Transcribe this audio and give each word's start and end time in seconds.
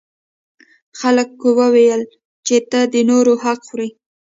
خلکو 0.99 1.47
وویل 1.59 2.01
چې 2.47 2.55
ته 2.69 2.79
د 2.93 2.95
نورو 3.09 3.33
حق 3.43 3.59
خوري. 3.67 3.89